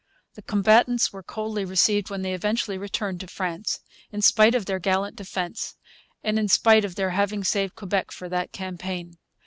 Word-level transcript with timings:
The 0.33 0.41
combatants 0.41 1.13
were 1.13 1.21
coldly 1.21 1.63
received 1.63 2.09
when 2.09 2.23
they 2.23 2.33
eventually 2.33 2.75
returned 2.79 3.19
to 3.19 3.27
France, 3.27 3.81
in 4.11 4.23
spite 4.23 4.55
of 4.55 4.65
their 4.65 4.79
gallant 4.79 5.15
defence, 5.15 5.75
and 6.23 6.39
in 6.39 6.47
spite 6.47 6.83
of 6.83 6.95
their 6.95 7.11
having 7.11 7.43
saved 7.43 7.75
Quebec 7.75 8.11
for 8.11 8.27
that 8.27 8.51
campaign. 8.51 9.19